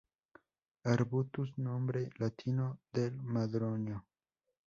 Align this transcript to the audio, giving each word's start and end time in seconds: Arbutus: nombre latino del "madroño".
Arbutus: 0.93 1.49
nombre 1.59 2.09
latino 2.17 2.79
del 2.91 3.13
"madroño". 3.21 4.03